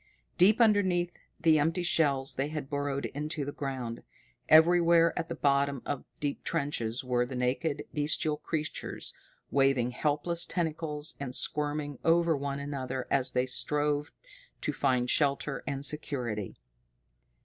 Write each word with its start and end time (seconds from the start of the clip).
Deep 0.39 0.59
underneath 0.59 1.11
the 1.39 1.59
empty 1.59 1.83
shells 1.83 2.33
they 2.33 2.47
had 2.47 2.71
burrowed 2.71 3.05
into 3.13 3.45
the 3.45 3.51
ground. 3.51 4.01
Everywhere 4.49 5.13
at 5.15 5.29
the 5.29 5.35
bottom 5.35 5.83
of 5.85 5.99
the 5.99 6.05
deep 6.19 6.43
trenches 6.43 7.03
were 7.03 7.23
the 7.23 7.35
naked, 7.35 7.83
bestial 7.93 8.37
creatures, 8.37 9.13
waving 9.51 9.91
helpless 9.91 10.47
tentacles 10.47 11.13
and 11.19 11.35
squirming 11.35 11.99
over 12.03 12.35
one 12.35 12.57
another 12.57 13.05
as 13.11 13.33
they 13.33 13.45
strove 13.45 14.11
to 14.61 14.73
find 14.73 15.07
shelter 15.11 15.63
and 15.67 15.85
security. 15.85 16.55